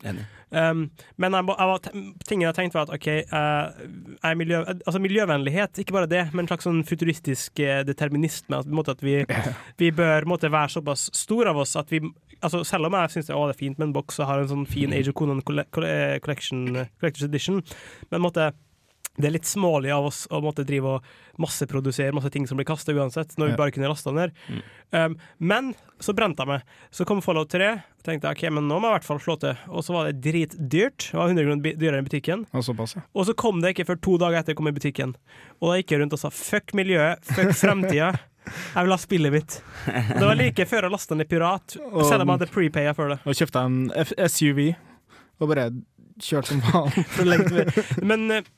[0.53, 0.84] Um,
[1.17, 1.82] men jeg, jeg, var-
[2.29, 6.51] tingen jeg tenkte var at OK, uh, miljø, altså miljøvennlighet, ikke bare det, men en
[6.51, 8.60] slags sånn futuristisk eh, determinisme.
[8.62, 9.17] At, at vi,
[9.82, 12.03] vi bør på måte, være såpass store av oss at vi
[12.43, 14.49] altså Selv om jeg syns det, det er fint med en boks og har en
[14.49, 17.62] sånn fin Age of Conan colle- colle- collection, eh, Collector's Edition,
[18.12, 18.49] men måte
[19.13, 22.65] det er litt smålig av oss å måtte drive og masseprodusere masse ting som blir
[22.65, 24.34] kasta uansett, når vi bare kunne laste ned.
[24.89, 26.71] Um, men så brente jeg meg.
[26.93, 27.67] Så kom Fallout 3.
[28.06, 29.62] tenkte jeg, ok, men nå må jeg i hvert fall slå til.
[29.69, 31.12] Og så var det dritdyrt.
[31.12, 32.45] Det var 100 kroner dyrere i butikken.
[32.58, 33.04] Og såpass, ja.
[33.13, 35.13] Og så kom det ikke før to dager etter jeg kom i butikken.
[35.62, 38.10] Og da gikk jeg rundt og sa fuck miljøet, fuck fremtida.
[38.49, 39.60] Jeg vil ha spillet mitt.
[39.86, 43.21] Det var like før jeg lasta ned Pirat, selv om jeg hadde prepaya før det.
[43.30, 43.78] Og kjøpte en
[44.26, 44.65] SUV
[45.39, 45.69] og bare
[46.21, 47.63] kjørte som faen.
[48.10, 48.52] Men eh,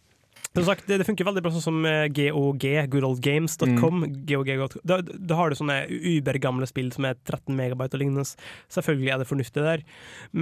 [0.54, 4.06] som sagt, det, det funker veldig bra sånn som eh, GOG, goodoldgames.com.
[4.30, 4.54] GOG,
[4.88, 8.28] da, da har du sånne ubergamle spill som er 13 megabyte og lignende.
[8.72, 9.84] Selvfølgelig er det fornuftig der,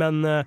[0.03, 0.43] men eh,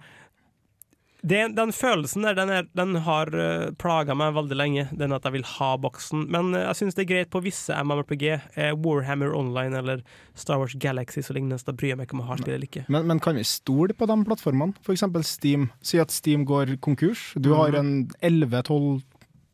[1.26, 4.84] det, den følelsen der, den, er, den har uh, plaga meg veldig lenge.
[4.94, 6.26] Den at jeg vil ha boksen.
[6.30, 8.26] Men uh, jeg syns det er greit på visse MMRPG.
[8.54, 10.04] Uh, Warhammer Online eller
[10.38, 11.58] Star Wars Galaxy og lignende.
[11.66, 12.84] Da bryr jeg meg ikke om jeg har spill eller ikke.
[12.92, 14.78] Men, men kan vi stole på de plattformene?
[14.86, 15.70] For eksempel Steam.
[15.82, 17.32] Si at Steam går konkurs.
[17.42, 18.06] Du har en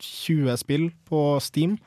[0.03, 1.77] 11-12-20 spill på Steam.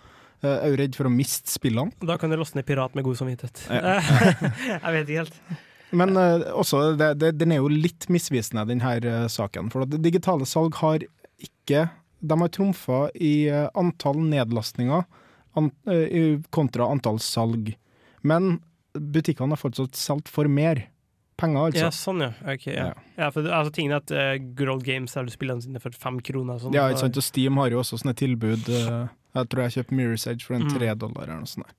[0.42, 1.92] Eh, Jeg er jo redd for å miste spillene.
[2.05, 3.62] Da kan du laste ned Pirat med god samvittighet.
[3.70, 5.38] jeg vet ikke helt.
[5.96, 9.70] Men eh, også, det, det, den er jo litt misvisende, denne eh, saken.
[9.72, 11.05] For at digitale salg har
[11.37, 11.87] ikke
[12.26, 15.02] De har trumfa i antall nedlastninger
[15.57, 15.68] an,
[16.50, 17.74] kontra antall salg.
[18.24, 18.57] Men
[18.96, 20.87] butikkene har fortsatt solgt for mer
[21.37, 21.85] penger, altså.
[21.85, 22.31] Ja, sånn, ja.
[22.55, 22.87] Ok, ja.
[22.90, 23.07] Ja.
[23.18, 26.20] ja for, altså, tingen er at uh, Good Old Games spiller den sine for fem
[26.20, 26.59] kroner.
[26.62, 27.16] Sånn, Ja, ikke sant?
[27.20, 28.68] Og Steam har jo også sånne tilbud.
[28.68, 30.99] Uh, Jeg tror jeg kjøpte Mirror's Edge for en Mm.
[30.99, 31.75] dollar eller noe sånt.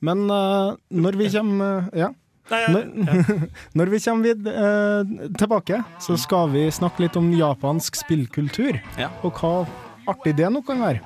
[0.00, 2.10] Men uh, når vi kommer Ja.
[2.50, 2.82] Nei, ja.
[3.78, 8.80] når vi kommer vid, eh, tilbake, så skal vi snakke litt om japansk spillkultur.
[8.96, 9.10] Ja.
[9.22, 9.66] Og hva
[10.08, 11.02] artig det nok kan være.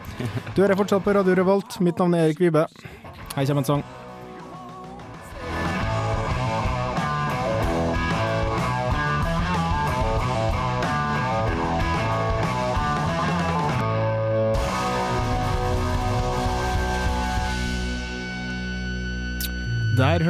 [0.54, 1.80] Du hører fortsatt på Radio Revolt.
[1.82, 2.62] Mitt navn er Erik Vibe.
[3.34, 3.82] Her kommer en sang.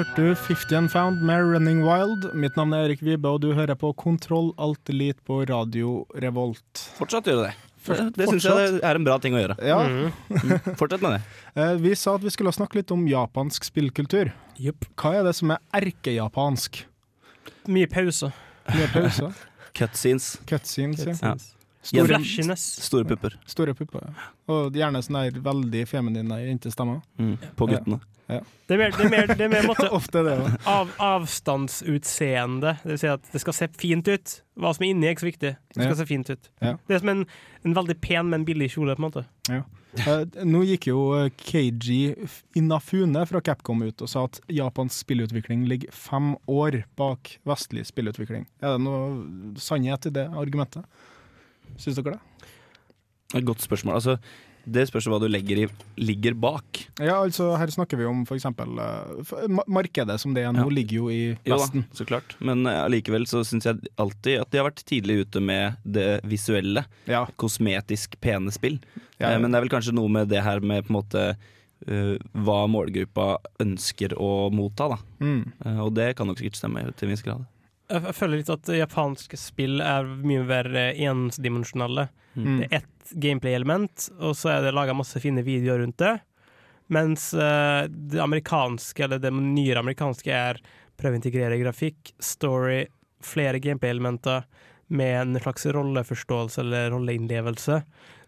[0.03, 2.25] Hørte du 50 and Found med Running Wild.
[2.35, 6.83] Mitt navn er Erik Vibe, og du hører på Kontroll Alt Elite på Radio Revolt.
[6.99, 7.53] Fortsatt gjøre det.
[7.83, 9.57] For- Det, det syns jeg er en bra ting å gjøre.
[9.67, 10.75] Ja, Mm.
[10.79, 11.23] Fortsett med det.
[11.63, 14.33] eh, Vi sa at vi skulle snakke litt om japansk spillkultur.
[14.59, 14.87] Yep.
[14.97, 16.85] Hva er det som er erkejapansk?
[17.69, 18.33] Mye pause.
[18.71, 19.33] Mye pauser,
[19.75, 20.37] Cutscenes.
[20.49, 21.23] cutscenes, Cutscenes.
[21.23, 21.62] Ja.
[21.83, 24.01] Stor Gjennom- Store pupper store pupper.
[24.07, 24.27] ja.
[24.55, 27.03] Og gjerne sånne der veldig feminine jentestemmer.
[27.19, 27.37] mm.
[27.57, 27.79] på Ja.
[27.79, 28.01] guttene.
[28.67, 30.57] Det er mer, det er mer, det er mer måte Ofte det, da.
[30.65, 32.79] av, avstandsutseende.
[32.83, 34.35] Det vil si at det skal se fint ut.
[34.57, 35.53] Hva som er inni, er ikke så viktig.
[35.75, 35.95] Det skal Ja.
[35.99, 36.49] se fint ut.
[36.63, 36.75] Ja.
[36.89, 37.27] Det er som en,
[37.65, 39.25] en veldig pen, men billig kjole, på en måte.
[39.51, 45.67] Eh, Nå gikk jo KG Keiji Inafune fra Capcom ut og sa at japansk spillutvikling
[45.69, 48.47] ligger fem år bak vestlig spillutvikling.
[48.63, 50.85] Er det noe sannhet i det argumentet?
[51.81, 52.49] Syns dere det?
[53.39, 53.95] Et godt spørsmål.
[53.97, 54.19] Altså,
[54.63, 56.83] det spørs hva du legger i ligger bak.
[57.01, 58.45] Ja, altså Her snakker vi om f.eks.
[58.47, 60.75] Uh, markedet som det er nå, Ja.
[60.77, 62.37] ligger jo i Jo da, så klart.
[62.39, 66.21] Men allikevel uh, så syns jeg alltid at de har vært tidlig ute med det
[66.29, 66.85] visuelle.
[67.11, 67.25] Ja.
[67.37, 68.79] Kosmetisk pene spill.
[69.19, 71.25] Ja, Eh, Men det er vel kanskje noe med det her med på en måte
[71.89, 74.99] uh, hva målgruppa ønsker å motta, da.
[75.23, 75.43] Mm.
[75.65, 77.45] Eh, og det kan nok sikkert stemme til en viss grad.
[77.93, 82.09] Jeg, føler litt at japanske spill er mye mer endimensjonale.
[82.35, 82.59] Mm.
[82.63, 86.15] Det er ett gameplay-element, og så er det laga masse fine videoer rundt det.
[86.93, 90.61] Mens eh, det amerikanske, eller det nyere amerikanske, er
[90.99, 92.85] prøve å integrere grafikk, story,
[93.25, 94.45] flere gameplay-elementer
[94.89, 97.83] med en slags rolleforståelse eller rolleinnlevelse.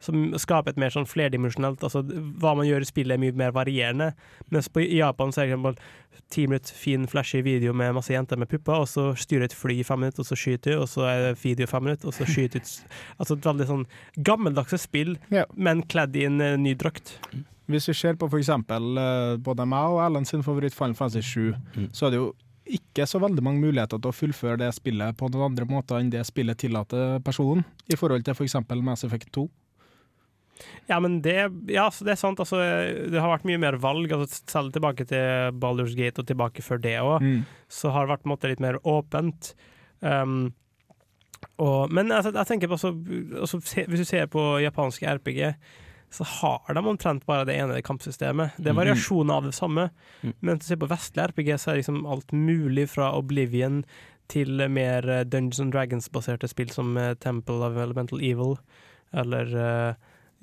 [0.05, 3.53] Som skaper et mer sånn flerdimensjonelt Altså hva man gjør i spillet, er mye mer
[3.57, 4.11] varierende.
[4.53, 5.79] Mens på, i Japan så er det eksempel
[6.33, 9.79] ti minutter fin, flashy video med masse jenter med pupper, og så styrer et fly
[9.81, 12.09] i fem minutter, og så skyter du, og så er det video i fem minutter,
[12.09, 12.75] og så skyter ut
[13.19, 13.87] Altså et veldig sånn
[14.25, 15.45] gammeldagse spill, Ja.
[15.57, 17.17] men kledd i en uh, ny drakt.
[17.69, 18.51] Hvis vi ser på f.eks.
[18.69, 21.88] Uh, både meg og Erlend sin favoritt Final Fantasy 7, Mm.
[21.93, 22.33] så er det jo
[22.66, 26.09] ikke så veldig mange muligheter til å fullføre det spillet på noen andre måter enn
[26.12, 28.57] det spillet tillater personen, i forhold til f.eks.
[28.81, 29.44] Mass Effect 2.
[30.88, 31.35] Ja, men det,
[31.72, 32.38] ja, det er sant.
[32.40, 32.61] Altså,
[33.11, 34.12] det har vært mye mer valg.
[34.14, 37.40] Altså, selv tilbake til Baldur's Gate og tilbake før det òg, Mm.
[37.68, 39.55] så har det vært måte litt mer åpent.
[40.00, 40.53] Um,
[41.59, 42.94] og, men altså, jeg tenker på altså,
[43.40, 45.55] altså, Hvis du ser på japanske RPG,
[46.14, 48.55] så har de omtrent bare det ene kampsystemet.
[48.57, 48.81] Det er Mhm.
[48.83, 49.90] variasjoner av det samme.
[50.22, 50.33] Mm.
[50.40, 53.83] Men hvis du ser på vestlig RPG, så er liksom alt mulig fra Oblivion
[54.29, 58.57] til mer eh, Dungeons and Dragons-baserte spill som eh, Temple of Elemental Evil,
[59.12, 59.94] eller eh,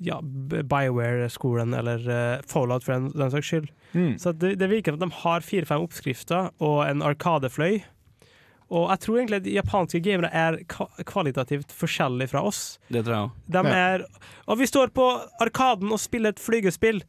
[0.02, 3.68] ja, Bioware-skolen, eller Fallout for den, den saks skyld.
[3.94, 4.14] Mm.
[4.18, 7.82] Så det, det virker som at de har fire-fem oppskrifter og en arkadefløy.
[8.72, 10.56] Og jeg tror egentlig at japanske gamere er
[11.08, 12.62] kvalitativt forskjellige fra oss.
[12.88, 13.52] Det tror jeg også.
[13.52, 14.06] De er
[14.46, 15.08] Og vi står på
[15.44, 17.02] Arkaden og spiller et flygespill,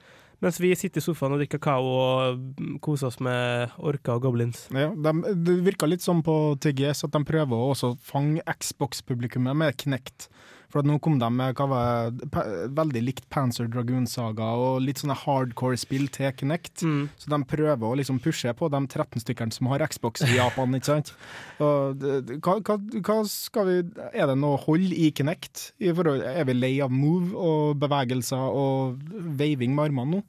[0.43, 4.25] mens vi sitter i sofaen og drikker kakao og mm, koser oss med orker og
[4.25, 4.65] goblins.
[4.75, 9.55] Ja, de, det virka litt som på TGS at de prøver å også fange Xbox-publikummet
[9.63, 10.27] med Knect.
[10.73, 16.07] For nå kom de med det, veldig likt Panzer Dragoon-saga og litt sånne hardcore spill
[16.13, 16.81] til Knect.
[16.81, 17.03] Mm.
[17.21, 20.73] Så de prøver å liksom pushe på de 13 stykkene som har Xbox i Japan,
[20.73, 21.13] ikke sant.
[21.63, 22.01] Og
[22.43, 22.57] hva,
[23.05, 23.75] hva skal vi
[24.09, 25.69] Er det noe hold i Kinect?
[25.77, 28.97] Er vi lei av move og bevegelser og
[29.37, 30.23] veiving med armene nå?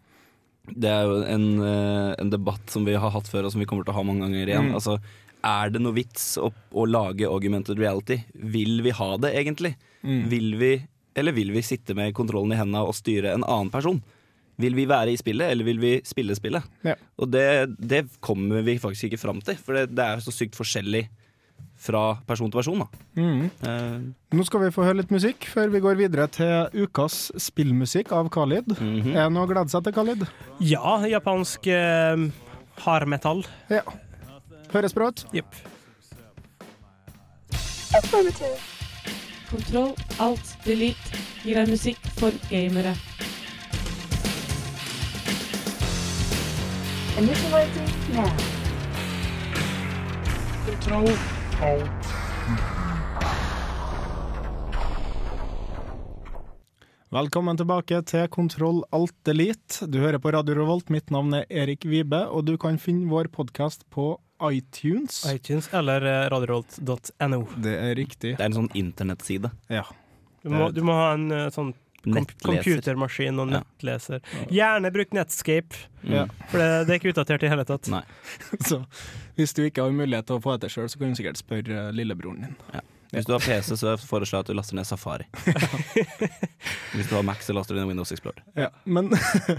[0.70, 3.68] Det er jo en, eh, en debatt som vi har hatt før, og som vi
[3.68, 4.70] kommer til å ha mange ganger igjen.
[4.70, 4.78] Mm.
[4.78, 4.96] Altså,
[5.44, 8.22] er det noe vits å, å lage augmented reality?
[8.32, 9.74] Vil vi ha det, egentlig?
[10.02, 10.22] Mm.
[10.32, 10.72] Vil vi,
[11.20, 14.00] eller vil vi sitte med kontrollen i hendene og styre en annen person?
[14.62, 16.66] Vil vi være i spillet, eller vil vi spille spillet?
[16.86, 16.94] Ja.
[17.18, 20.56] Og det, det kommer vi faktisk ikke fram til, for det, det er så sykt
[20.56, 21.08] forskjellig
[21.84, 22.80] fra person til person.
[22.80, 22.86] Da.
[23.20, 23.50] Mm.
[23.60, 28.12] Uh, Nå skal vi få høre litt musikk før vi går videre til ukas spillmusikk
[28.16, 28.72] av Khalid.
[28.78, 29.12] mhm.
[29.12, 30.26] Er det noe å glede seg til, Khalid?
[30.64, 32.24] Ja, japansk uh,
[32.86, 33.44] hardmetall.
[33.72, 33.84] Ja.
[34.72, 35.26] Høres bra ut.
[35.34, 35.54] Jepp.
[39.50, 42.96] Kontroll, alt, delete gir deg musikk for gamere.
[47.14, 48.54] Initializing now.
[57.14, 59.86] Velkommen tilbake til Kontroll Alt Elite.
[59.86, 60.90] Du hører på Radio Revolt.
[60.90, 65.22] Mitt navn er Erik Vibe, og du kan finne vår podkast på iTunes.
[65.30, 67.40] iTunes eller eh, radiorolt.no.
[67.62, 68.34] Det er riktig.
[68.34, 69.52] Det er en sånn internettside.
[69.70, 69.86] Ja.
[70.42, 71.70] Du må, du må ha en eh, sånn
[72.06, 72.44] Nettleser.
[72.44, 74.20] computermaskin og nettleser.
[74.52, 76.26] Gjerne bruk Netscape, Ja.
[76.50, 77.88] for det, det er ikke utdatert i hele tatt.
[77.92, 78.02] Nei.
[78.68, 78.82] Så
[79.38, 81.40] hvis du ikke har mulighet til å få det til sjøl, så kan du sikkert
[81.40, 82.56] spørre lillebroren din.
[83.14, 85.26] Hvis du har PC, så foreslår jeg at du laster ned Safari.
[86.94, 88.42] Hvis du har Mac, så laster du ned Windows Explorer.
[88.58, 88.68] Ja.
[88.84, 89.10] Men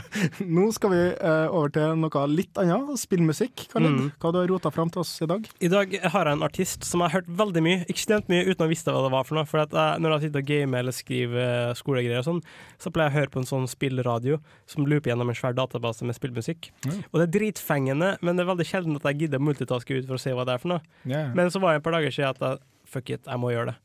[0.58, 2.94] nå skal vi eh, over til noe litt annet.
[3.00, 3.68] Spillmusikk.
[3.74, 3.98] Karlin.
[3.98, 4.12] Mm.
[4.22, 5.48] Hva du har rota fram til oss i dag?
[5.60, 8.68] I dag har jeg en artist som jeg har hørt veldig mye, ekstremt mye, uten
[8.68, 9.48] å visste hva det var for noe.
[9.50, 12.44] For at jeg, når jeg sitter og gamer eller skriver eh, skolegreier og sånn,
[12.82, 14.40] så pleier jeg å høre på en sånn spillradio
[14.72, 16.72] som looper gjennom en svær database med spillmusikk.
[16.86, 17.02] Mm.
[17.10, 20.18] Og det er dritfengende, men det er veldig sjelden at jeg gidder multitaske ut for
[20.18, 20.96] å se hva det er for noe.
[21.04, 21.34] Yeah.
[21.38, 22.64] Men så var det et par dager siden at jeg,
[22.96, 23.78] fuck it, jeg må gjøre det.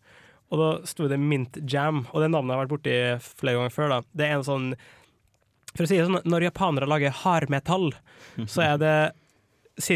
[0.51, 2.97] Og da sto det Mint Jam, og det navnet har vært borti
[3.39, 3.93] flere ganger før.
[3.93, 4.01] da.
[4.19, 4.71] Det er en sånn
[5.77, 7.93] For å si det sånn, når japanere lager hardmetall,
[8.51, 8.95] så er det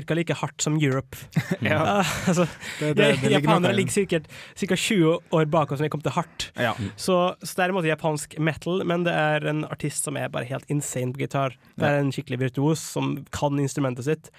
[0.06, 0.14] ca.
[0.14, 1.16] like hardt som Europe.
[1.60, 2.04] Ja.
[2.28, 2.46] altså,
[2.78, 4.76] Det, det, det ligger japanere ligger ca.
[4.76, 6.46] 20 år bak oss når vi kommer til hardt.
[6.54, 6.74] Ja.
[6.96, 10.30] Så, så det er en måte japansk metal, men det er en artist som er
[10.32, 11.58] bare helt insane på gitar.
[11.74, 14.30] Det er en skikkelig virtuos som kan instrumentet sitt.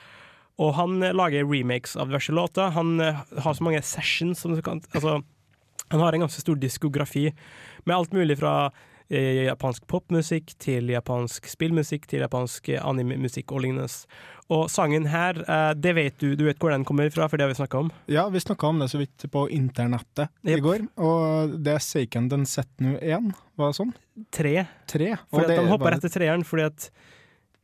[0.62, 2.72] Og han eh, lager remakes av diverse låter.
[2.76, 5.22] Han eh, har så mange sessions som du kan Altså,
[5.92, 7.28] han har en ganske stor diskografi
[7.86, 8.72] med alt mulig fra
[9.10, 13.90] eh, japansk popmusikk til japansk spillmusikk til japansk animemusikk og lignende.
[14.50, 15.40] Og sangen her,
[15.74, 17.88] det vet du, du vet hvor den kommer fra, for det har vi snakka om.
[18.14, 22.28] Ja, vi snakka om det så vidt på internettet i går, og det er Seiken
[22.30, 23.96] den Setnu 1, var det sånn?
[24.38, 24.54] Tre.
[24.86, 25.16] Tre.
[25.34, 26.86] For de hoppa var- rett til treeren fordi at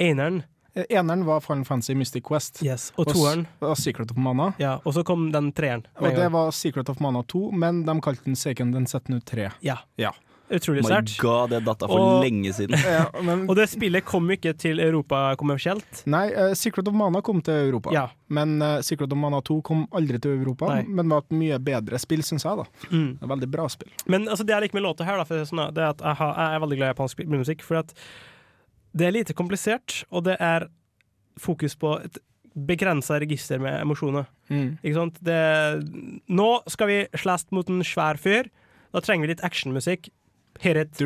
[0.02, 0.42] eneren
[0.90, 4.54] Eneren var Final Fantasy Mystic Quest, yes, og toeren og Secret of Mana.
[4.62, 5.84] Ja, og så kom den treeren.
[6.00, 6.32] Og det gang.
[6.32, 9.50] var Secret of Mana 2, men de kalte den Seiken den Setnu 3.
[9.62, 9.80] Ja.
[10.00, 10.12] Ja.
[10.52, 12.76] Utrolig My god, det datta for Og- lenge siden.
[12.84, 16.02] Ja, men, Og det spillet kom ikke til Europa kommersielt.
[16.06, 18.10] nei, uh, Secret of Mana kom til Europa, Ja.
[18.28, 20.84] men uh, Secret of Mana 2 kom aldri til Europa, Nei.
[20.88, 22.58] men var et mye bedre spill, syns jeg.
[22.58, 22.66] da.
[22.92, 23.18] Mm.
[23.32, 23.92] Veldig bra spill.
[24.08, 25.90] Men altså, det jeg liker med låta her, da, for det, er sånn, det er
[25.96, 27.62] at jeg, har, jeg er veldig glad i japansk musikk.
[27.64, 27.96] For at
[28.98, 30.68] det er lite komplisert, og det er
[31.40, 32.20] fokus på et
[32.68, 34.26] begrensa register med emosjoner.
[34.52, 34.78] Mm.
[34.84, 35.20] Ikke sant?
[35.24, 35.38] Det,
[36.28, 38.50] nå skal vi slåss mot en svær fyr.
[38.92, 40.10] Da trenger vi litt actionmusikk.
[40.62, 41.00] Hit it.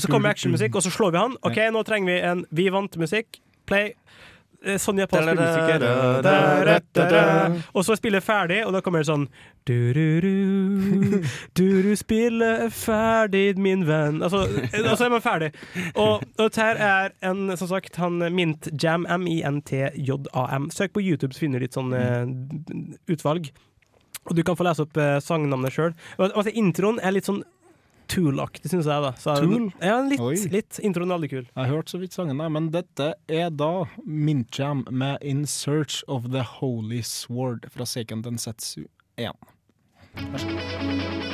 [0.00, 1.36] Så kommer actionmusikk, og så slår vi han.
[1.46, 3.40] OK, nå trenger vi en Vi vant-musikk.
[3.68, 3.92] Play.
[4.64, 5.84] Eh, Sånn japansk musiker.
[7.74, 9.28] Og så spiller ferdig, og da kommer det sånn
[9.68, 11.22] du-du-du,
[11.54, 14.22] Du ru spiller ferdig, min venn.
[14.24, 15.52] Altså, og så er man ferdig.
[15.94, 20.70] Og, og dette her er en, som sagt, han Mint Jam, M-I-N-T-J-A-M.
[20.74, 22.24] Søk på YouTube, så finner du litt sånn eh,
[23.14, 23.50] utvalg.
[24.28, 25.94] Og du kan få lese opp eh, sangnavnet sjøl.
[26.18, 27.44] Altså, introen er litt sånn
[28.08, 29.02] Tool-aktig, syns jeg.
[29.04, 29.68] da så, Tool?
[29.84, 30.78] Ja, litt, litt.
[30.84, 31.44] Introen er veldig kul.
[31.44, 33.70] Jeg har hørt så vidt sangen, der, men dette er da
[34.04, 38.86] Mint Jam med In Search of the Holy Sword fra Seiken Densetsu
[39.20, 39.32] 1.
[40.18, 41.27] Vær så god.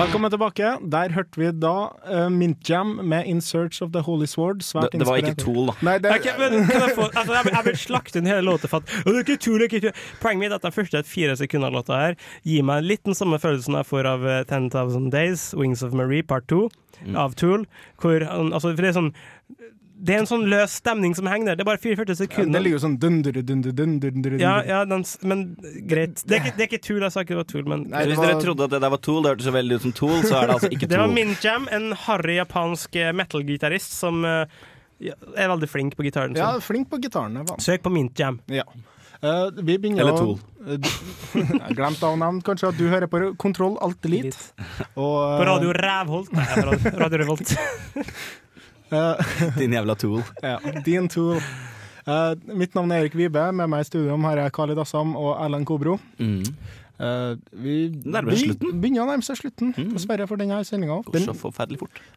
[0.00, 0.68] Velkommen tilbake.
[0.92, 1.72] Der hørte vi da
[2.08, 4.62] uh, Mint Jam med 'In Search of the Holy Sword'.
[4.64, 5.34] Svært Det, det var ikke.
[5.34, 5.74] Tool, da.
[5.84, 8.70] Nei, det, okay, men kan jeg, få, altså, jeg, jeg vil slakte den hele låta
[8.70, 9.92] for at det er ikke tull, ikke tull.
[10.22, 12.16] Poenget mitt er at den første fire sekundene av låta her
[12.48, 16.22] gir meg litt den samme følelsen jeg får av uh, 10,000 Days, Wings of Marie
[16.22, 16.68] Part 2
[17.00, 17.14] Mm.
[17.16, 17.62] av Tool.
[17.96, 19.14] Hvor, altså, for det er sånn
[20.00, 21.58] det er en sånn løs stemning som henger der.
[21.60, 22.48] Det er bare 44 sekunder.
[22.48, 24.36] Ja, det ligger jo sånn dunder, dunder, dunder, dunder.
[24.40, 25.44] Ja, ja, den, men
[25.90, 26.22] greit.
[26.24, 28.04] Det er, ikke, det er ikke Tool, jeg sa ikke det var Tool, men Nei,
[28.08, 29.96] Hvis var- dere trodde at det der var Tool, det hørtes så veldig ut som
[30.00, 30.94] Tool, så er det altså ikke Tool.
[30.94, 36.36] Det var Minjam, en harry japansk metal-gitarist som er veldig flink på gitaren.
[36.38, 37.40] Ja, flink på gitaren.
[37.60, 38.40] Søk på Mint Jam.
[38.52, 38.64] Ja.
[39.20, 40.38] Uh, vi begynner Eller Tool.
[40.64, 44.32] Eh, glemt å nevne kanskje at du hører på Kontroll Alt Elite.
[44.94, 46.32] Og, På eh, Radio Rævholt.
[46.32, 46.46] Nei,
[46.86, 47.52] på Radio Revolt.
[48.92, 50.22] Eh, Din jævla Tool.
[50.42, 51.40] ja, din Tool.
[52.08, 53.42] Uh, mitt navn er Erik Vibe.
[53.52, 55.98] Med meg i studio her er Khalid Assam og Erlend Kobro.
[56.18, 56.42] Mm.
[57.00, 59.92] Eh, vi Nærmer vi begynner å nærme seg slutten, Mm.
[59.94, 61.00] dessverre, for denne sendinga.
[61.12, 61.26] Den,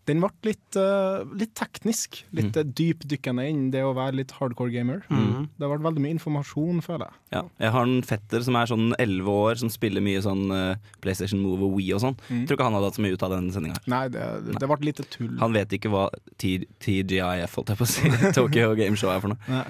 [0.06, 2.24] den ble litt, uh, litt teknisk.
[2.34, 2.74] Litt mm.
[2.76, 5.04] dypdykkende innen det å være litt hardcore gamer.
[5.10, 5.48] Mm.
[5.56, 7.20] Det har vært veldig mye informasjon, føler jeg.
[7.38, 7.44] Ja.
[7.64, 11.40] Jeg har en fetter som er sånn 11 år, som spiller mye sånn uh, PlayStation
[11.40, 12.20] Move og Wii og sånn.
[12.28, 12.44] Mm.
[12.48, 13.80] Tror ikke han hadde hatt så mye ut av den sendinga.
[13.88, 14.28] Nei, det,
[14.60, 15.32] det ble lite tull.
[15.40, 16.10] Han vet ikke hva
[16.44, 19.40] TGIF, holdt jeg på å si, Tokyo Game Show er for noe.
[19.48, 19.66] Nei.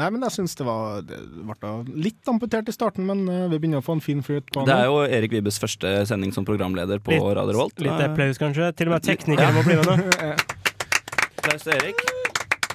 [0.00, 1.70] Nei, men jeg syns det var Det ble
[2.06, 4.72] litt amputert i starten, men eh, vi begynner å få en fin flyt på Det
[4.76, 7.76] er jo Erik Vibes første sending som programleder på Litt- Radio Revolt.
[7.84, 8.70] Litt Eh, applaus, kanskje.
[8.78, 9.98] Til og med teknikere må bli med nå.
[11.40, 12.00] Applaus til Erik.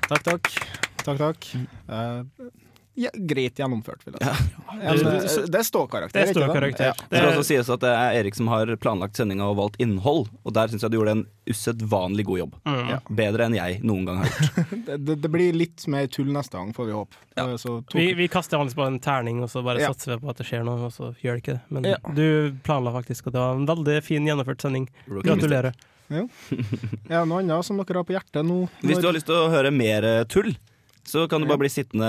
[0.06, 0.52] Takk, takk.
[1.06, 1.50] Takk, takk.
[1.90, 2.64] Eh,
[2.96, 4.46] ja, greit gjennomført, vil jeg si.
[4.82, 6.14] Ja, eh, det er ståkarakter.
[6.16, 6.86] Det er ikke ståkarakter.
[6.86, 6.94] Ja.
[6.96, 9.58] Det Det skal er- også sies at det er Erik som har planlagt sendinga og
[9.58, 12.56] valgt innhold, og der syns jeg du gjorde en usedvanlig god jobb.
[12.66, 12.90] Mm.
[12.90, 13.00] Ja.
[13.10, 14.86] Bedre enn jeg noen gang har gjort.
[14.86, 17.16] Det, det, det blir litt mer tull neste gang, får vi håpe.
[17.38, 17.48] Ja.
[17.50, 19.92] Eh, Så tok, Vi, vi kaster vanligvis bare en terning, og så bare Ja.
[19.94, 21.62] satser vi på at det skjer noe, og så gjør det ikke det.
[21.70, 21.98] Men Ja.
[22.14, 24.88] du planla faktisk, og det var en veldig fin gjennomført sending.
[25.10, 25.74] Gratulerer.
[27.10, 28.68] ja, noe annet som dere har på hjertet nå?
[28.86, 30.52] Hvis du har lyst til å høre mer eh, tull,
[31.06, 32.08] så kan du bare bli sittende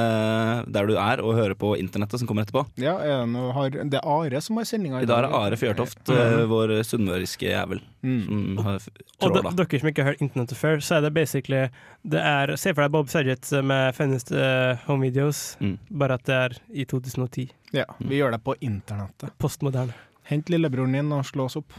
[0.72, 2.62] der du er og høre på internettet som kommer etterpå.
[2.80, 5.36] Ja, er det, noe, har, det er Are som har sendinga I dag er det
[5.40, 8.54] Are Fjørtoft, eh, vår sunnmøriske jævel, Mm.
[8.56, 8.80] som har
[9.26, 11.62] Og de, dere som ikke har hørt internettet før, så er det basically
[12.06, 15.78] det er, Se for deg Bob Saget med Funniest uh, Home Videos, Mm.
[15.90, 17.48] bare at det er i 2010.
[17.74, 19.32] Ja, vi gjør det på internettet.
[19.38, 19.92] Postmoderne.
[20.30, 21.72] Hent lillebroren din og slå oss opp.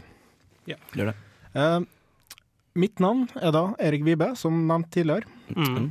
[0.68, 1.16] Ja, Gjør det.
[1.56, 1.80] Uh,
[2.78, 5.24] mitt navn er da Erik Vibe, som nevnt tidligere.
[5.56, 5.90] Mm.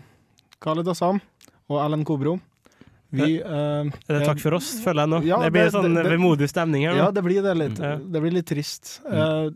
[0.64, 1.20] Khaled Assam
[1.70, 2.38] og Ellen Kobro.
[3.16, 5.20] Vi uh, Er det takk for oss, føler jeg nå?
[5.30, 7.06] Ja, det blir det- sånn vemodig stemning her nå.
[7.06, 7.78] Ja, det blir det litt.
[7.80, 8.98] Det blir litt trist.
[9.08, 9.48] Uh,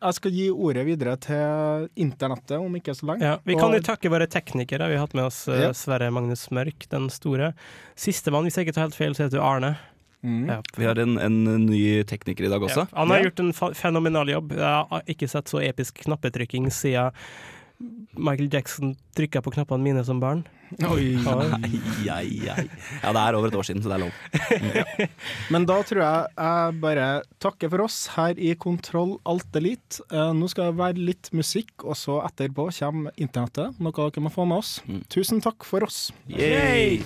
[0.00, 3.20] jeg skal gi ordet videre til internettet om ikke så lenge.
[3.26, 4.88] Ja, vi kan jo takke våre teknikere.
[4.88, 5.72] Vi har hatt med oss eh, Ja.
[5.76, 7.50] Sverre Magnus Mørk, den store.
[8.00, 9.74] Sistemann, hvis jeg ikke tar helt feil, så heter du Arne.
[10.24, 10.48] Mm.
[10.48, 10.56] Ja.
[10.76, 12.86] Vi har en, en ny tekniker i dag også.
[12.88, 12.96] Ja.
[12.96, 13.28] Han har Ja.
[13.28, 14.56] gjort en fenomenal jobb.
[14.56, 17.12] Jeg har ikke sett så episk knappetrykking siden
[18.16, 20.44] Michael Jackson trykka på knappene mine som barn.
[20.86, 21.16] Oi.
[21.26, 21.34] Ja.
[21.56, 22.64] Ai, ai, ai.
[23.02, 24.84] Ja, det er over et år siden, så det er lov.
[25.52, 27.06] Men da tror jeg jeg bare
[27.42, 30.04] takker for oss her i Kontroll Alt Elite.
[30.10, 34.32] Eh, nå skal det være litt musikk, og så etterpå kommer internettet, noe dere må
[34.34, 34.76] få med oss.
[34.86, 35.02] Mm.
[35.10, 36.08] Tusen takk for oss.
[36.30, 37.00] Yay!